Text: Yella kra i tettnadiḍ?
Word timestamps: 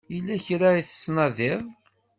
Yella 0.13 0.35
kra 0.45 0.67
i 0.79 0.81
tettnadiḍ? 0.87 1.61